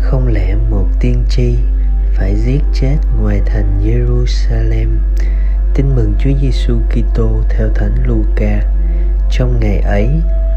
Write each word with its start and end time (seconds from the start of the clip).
Không 0.00 0.26
lẽ 0.26 0.54
một 0.70 0.86
tiên 1.00 1.24
tri 1.28 1.56
phải 2.14 2.36
giết 2.36 2.60
chết 2.74 2.96
ngoài 3.20 3.40
thành 3.46 3.80
Jerusalem? 3.84 4.88
Tin 5.74 5.94
mừng 5.94 6.14
Chúa 6.18 6.30
Giêsu 6.42 6.78
Kitô 6.90 7.42
theo 7.48 7.68
Thánh 7.74 7.94
Luca. 8.06 8.60
Trong 9.30 9.60
ngày 9.60 9.78
ấy, 9.78 10.08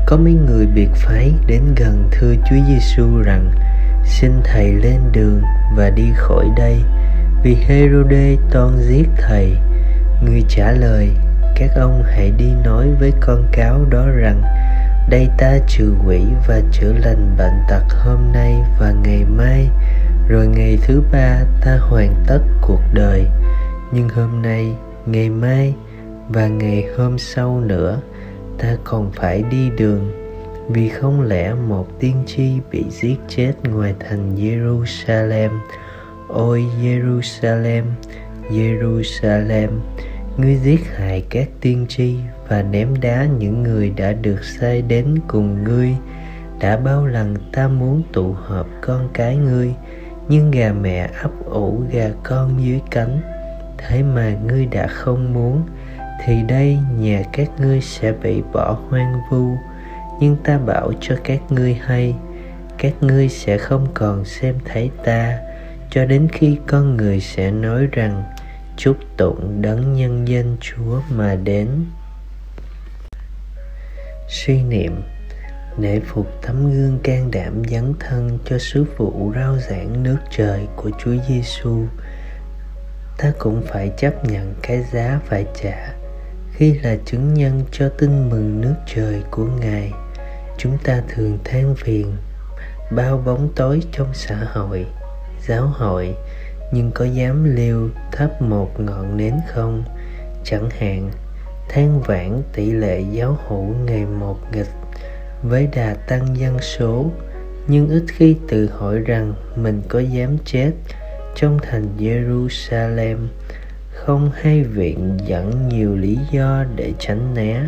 có 0.05 0.17
mấy 0.17 0.33
người 0.33 0.65
biệt 0.65 0.89
phái 0.95 1.33
đến 1.47 1.61
gần 1.75 2.09
thưa 2.11 2.33
Chúa 2.49 2.55
Giêsu 2.67 3.21
rằng: 3.21 3.51
"Xin 4.05 4.31
thầy 4.43 4.73
lên 4.73 4.99
đường 5.11 5.41
và 5.75 5.89
đi 5.89 6.11
khỏi 6.15 6.45
đây, 6.57 6.77
vì 7.43 7.55
Herodê 7.55 8.37
toan 8.51 8.79
giết 8.79 9.07
thầy." 9.17 9.55
Người 10.23 10.43
trả 10.49 10.71
lời: 10.71 11.09
các 11.61 11.75
ông 11.75 12.03
hãy 12.03 12.31
đi 12.37 12.53
nói 12.63 12.87
với 12.99 13.13
con 13.19 13.47
cáo 13.51 13.85
đó 13.89 14.05
rằng: 14.07 14.41
đây 15.09 15.27
ta 15.37 15.57
trừ 15.67 15.93
quỷ 16.07 16.21
và 16.47 16.61
chữa 16.71 16.93
lành 16.93 17.35
bệnh 17.37 17.59
tật 17.69 17.83
hôm 17.89 18.19
nay 18.33 18.55
và 18.79 18.91
ngày 18.91 19.25
mai, 19.25 19.69
rồi 20.27 20.47
ngày 20.47 20.79
thứ 20.87 21.03
ba 21.11 21.43
ta 21.61 21.77
hoàn 21.81 22.15
tất 22.27 22.39
cuộc 22.61 22.81
đời. 22.93 23.25
Nhưng 23.91 24.09
hôm 24.09 24.41
nay, 24.41 24.73
ngày 25.05 25.29
mai 25.29 25.73
và 26.29 26.47
ngày 26.47 26.85
hôm 26.97 27.17
sau 27.17 27.59
nữa, 27.59 27.99
ta 28.57 28.75
còn 28.83 29.11
phải 29.11 29.43
đi 29.51 29.69
đường, 29.77 30.11
vì 30.69 30.89
không 30.89 31.21
lẽ 31.21 31.53
một 31.53 31.87
tiên 31.99 32.23
tri 32.27 32.59
bị 32.71 32.85
giết 32.89 33.17
chết 33.27 33.53
ngoài 33.63 33.93
thành 33.99 34.35
Jerusalem? 34.35 35.49
Ôi 36.27 36.65
Jerusalem 36.81 37.83
Jerusalem 38.49 39.69
ngươi 40.41 40.55
giết 40.55 40.79
hại 40.95 41.23
các 41.29 41.47
tiên 41.61 41.85
tri 41.89 42.15
và 42.47 42.61
ném 42.61 43.01
đá 43.01 43.25
những 43.25 43.63
người 43.63 43.89
đã 43.89 44.13
được 44.13 44.43
sai 44.43 44.81
đến 44.81 45.15
cùng 45.27 45.63
ngươi. 45.63 45.95
Đã 46.59 46.77
bao 46.77 47.05
lần 47.05 47.35
ta 47.51 47.67
muốn 47.67 48.03
tụ 48.13 48.31
họp 48.31 48.67
con 48.81 49.09
cái 49.13 49.35
ngươi, 49.35 49.73
nhưng 50.29 50.51
gà 50.51 50.73
mẹ 50.73 51.09
ấp 51.21 51.31
ủ 51.45 51.83
gà 51.91 52.09
con 52.23 52.65
dưới 52.65 52.79
cánh. 52.91 53.21
Thế 53.77 54.03
mà 54.03 54.35
ngươi 54.47 54.65
đã 54.65 54.87
không 54.87 55.33
muốn, 55.33 55.61
thì 56.25 56.43
đây 56.47 56.77
nhà 56.99 57.23
các 57.33 57.49
ngươi 57.59 57.81
sẽ 57.81 58.11
bị 58.23 58.41
bỏ 58.53 58.77
hoang 58.89 59.13
vu. 59.31 59.55
Nhưng 60.19 60.37
ta 60.43 60.57
bảo 60.57 60.91
cho 61.01 61.15
các 61.23 61.39
ngươi 61.49 61.73
hay, 61.73 62.15
các 62.77 62.93
ngươi 63.01 63.29
sẽ 63.29 63.57
không 63.57 63.87
còn 63.93 64.25
xem 64.25 64.55
thấy 64.65 64.91
ta. 65.05 65.39
Cho 65.89 66.05
đến 66.05 66.27
khi 66.31 66.57
con 66.67 66.97
người 66.97 67.19
sẽ 67.19 67.51
nói 67.51 67.87
rằng 67.91 68.23
chúc 68.83 68.97
tụng 69.17 69.61
đấng 69.61 69.93
nhân 69.93 70.27
danh 70.27 70.57
chúa 70.61 71.01
mà 71.09 71.35
đến 71.35 71.85
suy 74.29 74.63
niệm 74.63 75.01
nể 75.77 75.99
phục 75.99 76.27
tấm 76.41 76.71
gương 76.71 76.99
can 77.03 77.31
đảm 77.31 77.63
dấn 77.69 77.93
thân 77.99 78.39
cho 78.45 78.57
sứ 78.57 78.85
vụ 78.97 79.31
rao 79.35 79.57
giảng 79.57 80.03
nước 80.03 80.17
trời 80.31 80.67
của 80.75 80.89
Chúa 80.99 81.13
Giêsu. 81.29 81.85
Ta 83.17 83.31
cũng 83.39 83.61
phải 83.67 83.91
chấp 83.97 84.25
nhận 84.25 84.55
cái 84.61 84.83
giá 84.91 85.19
phải 85.25 85.45
trả 85.61 85.93
khi 86.53 86.73
là 86.73 86.95
chứng 87.05 87.33
nhân 87.33 87.63
cho 87.71 87.89
tin 87.89 88.29
mừng 88.29 88.61
nước 88.61 88.75
trời 88.95 89.21
của 89.31 89.45
Ngài. 89.45 89.91
Chúng 90.57 90.77
ta 90.83 91.01
thường 91.09 91.39
than 91.43 91.75
phiền 91.75 92.15
bao 92.91 93.17
bóng 93.17 93.49
tối 93.55 93.81
trong 93.91 94.07
xã 94.13 94.35
hội, 94.35 94.85
giáo 95.47 95.67
hội, 95.67 96.15
nhưng 96.71 96.91
có 96.91 97.05
dám 97.05 97.55
liêu 97.55 97.89
thắp 98.11 98.41
một 98.41 98.79
ngọn 98.79 99.17
nến 99.17 99.33
không? 99.53 99.83
Chẳng 100.43 100.69
hạn, 100.69 101.11
than 101.69 102.01
vãn 102.01 102.41
tỷ 102.53 102.71
lệ 102.71 103.03
giáo 103.11 103.37
hữu 103.47 103.63
ngày 103.85 104.05
một 104.05 104.37
nghịch 104.53 104.71
với 105.43 105.67
đà 105.75 105.93
tăng 105.93 106.37
dân 106.37 106.59
số, 106.59 107.11
nhưng 107.67 107.89
ít 107.89 108.03
khi 108.07 108.35
tự 108.47 108.69
hỏi 108.69 108.99
rằng 108.99 109.33
mình 109.55 109.81
có 109.89 109.99
dám 109.99 110.37
chết 110.45 110.71
trong 111.35 111.59
thành 111.61 111.87
Jerusalem 111.97 113.17
không 113.93 114.31
hay 114.33 114.63
viện 114.63 115.17
dẫn 115.25 115.67
nhiều 115.67 115.95
lý 115.95 116.17
do 116.31 116.65
để 116.75 116.93
tránh 116.99 117.33
né, 117.33 117.63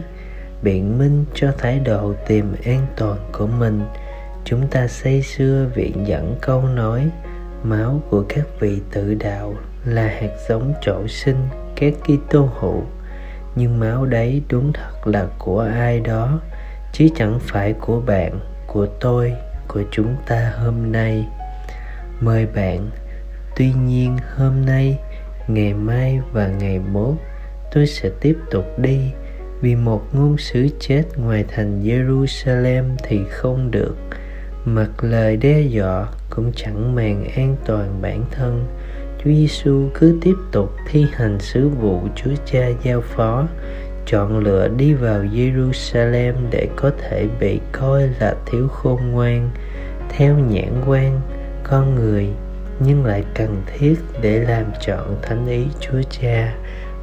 biện 0.63 0.97
minh 0.97 1.25
cho 1.34 1.52
thái 1.58 1.80
độ 1.80 2.13
tìm 2.28 2.56
an 2.66 2.86
toàn 2.97 3.18
của 3.31 3.47
mình 3.47 3.81
chúng 4.46 4.68
ta 4.68 4.88
say 4.88 5.22
xưa 5.22 5.69
viện 5.75 6.08
dẫn 6.08 6.36
câu 6.42 6.62
nói 6.68 7.09
máu 7.63 8.01
của 8.09 8.24
các 8.29 8.46
vị 8.59 8.81
tự 8.91 9.13
đạo 9.13 9.56
là 9.85 10.07
hạt 10.07 10.31
giống 10.50 10.74
trổ 10.81 11.07
sinh 11.07 11.47
các 11.75 11.94
Kitô 12.03 12.50
hữu 12.59 12.84
nhưng 13.56 13.79
máu 13.79 14.06
đấy 14.06 14.41
đúng 14.50 14.74
thật 14.74 15.07
là 15.07 15.28
của 15.40 15.59
ai 15.59 16.00
đó, 16.00 16.40
chứ 16.91 17.07
chẳng 17.16 17.40
phải 17.41 17.74
của 17.74 18.01
bạn, 18.01 18.40
của 18.68 18.88
tôi, 19.00 19.34
của 19.68 19.81
chúng 19.91 20.16
ta 20.28 20.53
hôm 20.57 20.91
nay. 20.91 21.25
Mời 22.19 22.46
bạn, 22.56 22.90
tuy 23.56 23.74
nhiên 23.74 24.18
hôm 24.35 24.66
nay, 24.66 24.97
ngày 25.47 25.74
mai 25.74 26.19
và 26.31 26.47
ngày 26.47 26.80
mốt, 26.80 27.16
tôi 27.72 27.88
sẽ 27.88 28.09
tiếp 28.22 28.38
tục 28.51 28.66
đi, 28.78 29.00
vì 29.62 29.75
một 29.75 30.01
ngôn 30.13 30.38
sứ 30.38 30.68
chết 30.80 31.03
ngoài 31.18 31.45
thành 31.47 31.84
Jerusalem 31.84 32.84
thì 33.03 33.19
không 33.30 33.72
được 33.72 33.95
mặc 34.66 34.90
lời 35.01 35.38
đe 35.38 35.62
dọa 35.62 36.07
cũng 36.29 36.51
chẳng 36.56 36.96
màng 36.96 37.25
an 37.35 37.56
toàn 37.66 38.01
bản 38.01 38.24
thân 38.31 38.66
Chúa 39.18 39.31
Giêsu 39.31 39.90
cứ 39.94 40.18
tiếp 40.22 40.35
tục 40.51 40.75
thi 40.90 41.06
hành 41.13 41.40
sứ 41.40 41.69
vụ 41.69 42.01
Chúa 42.16 42.31
Cha 42.46 42.68
giao 42.84 43.01
phó, 43.01 43.47
chọn 44.06 44.38
lựa 44.38 44.68
đi 44.78 44.94
vào 44.94 45.24
Jerusalem 45.24 46.34
để 46.51 46.68
có 46.75 46.91
thể 47.01 47.28
bị 47.40 47.59
coi 47.72 48.09
là 48.19 48.35
thiếu 48.46 48.68
khôn 48.68 49.12
ngoan, 49.12 49.50
theo 50.09 50.35
nhãn 50.38 50.81
quan 50.88 51.22
con 51.63 51.95
người 51.95 52.30
nhưng 52.80 53.06
lại 53.06 53.24
cần 53.35 53.62
thiết 53.68 53.95
để 54.22 54.40
làm 54.40 54.66
chọn 54.85 55.18
thánh 55.22 55.47
ý 55.47 55.66
Chúa 55.80 56.01
Cha. 56.09 56.56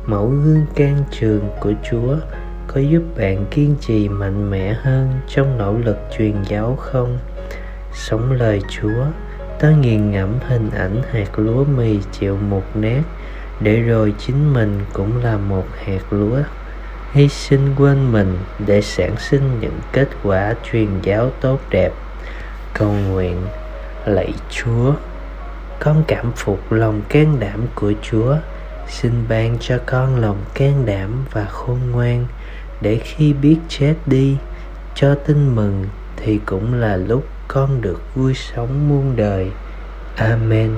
Mẫu 0.07 0.27
gương 0.27 0.67
can 0.75 1.05
trường 1.11 1.49
của 1.61 1.73
Chúa 1.91 2.17
có 2.75 2.81
giúp 2.81 3.03
bạn 3.17 3.47
kiên 3.51 3.77
trì 3.81 4.09
mạnh 4.09 4.51
mẽ 4.51 4.75
hơn 4.83 5.21
trong 5.29 5.59
nỗ 5.59 5.73
lực 5.73 5.97
truyền 6.19 6.43
giáo 6.43 6.77
không? 6.81 7.19
Sống 7.93 8.33
lời 8.33 8.63
Chúa, 8.69 9.05
ta 9.61 9.71
nghiền 9.71 10.11
ngẫm 10.11 10.35
hình 10.49 10.71
ảnh 10.71 11.03
hạt 11.13 11.39
lúa 11.39 11.65
mì 11.65 11.99
chịu 12.13 12.37
một 12.37 12.63
nát 12.75 13.03
để 13.61 13.81
rồi 13.81 14.15
chính 14.19 14.53
mình 14.53 14.81
cũng 14.93 15.23
là 15.23 15.37
một 15.37 15.65
hạt 15.85 16.13
lúa. 16.13 16.39
Hy 17.13 17.29
sinh 17.29 17.75
quên 17.79 18.13
mình 18.13 18.39
để 18.67 18.81
sản 18.83 19.17
sinh 19.19 19.61
những 19.61 19.79
kết 19.93 20.09
quả 20.23 20.55
truyền 20.71 20.89
giáo 21.03 21.31
tốt 21.41 21.61
đẹp. 21.71 21.93
Cầu 22.75 22.93
nguyện, 22.93 23.37
lạy 24.07 24.33
chúa, 24.51 24.93
con 25.81 26.05
cảm 26.07 26.33
phục 26.37 26.73
lòng 26.73 27.03
can 27.09 27.41
đảm 27.41 27.67
của 27.75 27.93
chúa. 28.03 28.37
Xin 28.89 29.13
ban 29.29 29.59
cho 29.61 29.79
con 29.87 30.17
lòng 30.17 30.39
can 30.55 30.87
đảm 30.87 31.25
và 31.33 31.45
khôn 31.45 31.79
ngoan 31.93 32.27
để 32.81 33.01
khi 33.05 33.33
biết 33.33 33.57
chết 33.69 33.95
đi, 34.07 34.37
cho 34.95 35.15
tin 35.15 35.55
mừng 35.55 35.87
thì 36.17 36.41
cũng 36.47 36.75
là 36.75 36.97
lúc 36.97 37.25
con 37.49 37.81
được 37.81 38.03
vui 38.15 38.35
sống 38.35 38.89
muôn 38.89 39.17
đời. 39.17 39.51
Amen. 40.17 40.71